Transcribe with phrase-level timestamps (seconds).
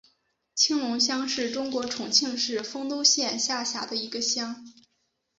[0.55, 4.65] 青龙乡是中国重庆市丰都县下辖的一个乡。